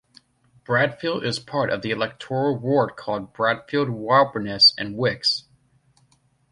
Bradfield 0.63 1.23
is 1.23 1.37
part 1.37 1.69
of 1.69 1.83
the 1.83 1.91
electoral 1.91 2.57
ward 2.57 2.95
called 2.95 3.33
Bradfield, 3.33 3.89
Wrabness 3.89 4.73
and 4.75 4.97
Wix. 4.97 5.43